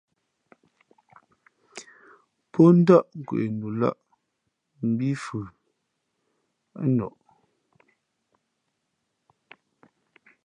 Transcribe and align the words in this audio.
Pō 2.51 2.63
ndάʼ 2.79 3.05
kwe 3.27 3.39
nu 3.57 3.67
lαʼ 3.79 3.97
mbī 4.89 5.09
fʉ 5.23 5.39
ά 6.81 6.83
noʼ. 6.97 7.13